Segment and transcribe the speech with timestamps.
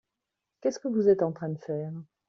[0.61, 1.93] Qu'est-ce que vous êtes en train de faire?